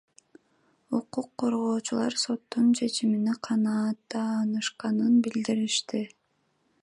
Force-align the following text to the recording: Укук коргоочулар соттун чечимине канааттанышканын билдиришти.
Укук 0.99 1.27
коргоочулар 1.41 2.15
соттун 2.23 2.67
чечимине 2.79 3.33
канааттанышканын 3.47 5.13
билдиришти. 5.27 6.03